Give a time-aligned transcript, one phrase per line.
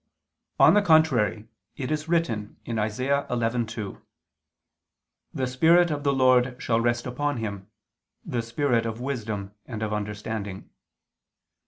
[0.59, 1.45] On the contrary,
[1.77, 3.27] It is written (Isa.
[3.29, 4.01] 11:2):
[5.31, 7.67] "The Spirit of the Lord shall rest upon Him;
[8.25, 10.71] the spirit of wisdom and of understanding."